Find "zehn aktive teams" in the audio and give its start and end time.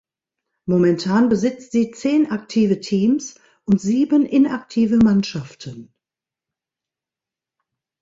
1.91-3.39